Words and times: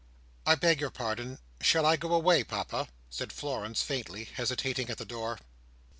"I 0.47 0.55
beg 0.55 0.81
your 0.81 0.89
pardon. 0.89 1.37
Shall 1.61 1.85
I 1.85 1.95
go 1.95 2.15
away, 2.15 2.43
Papa?" 2.43 2.87
said 3.11 3.31
Florence 3.31 3.83
faintly, 3.83 4.23
hesitating 4.23 4.89
at 4.89 4.97
the 4.97 5.05
door. 5.05 5.37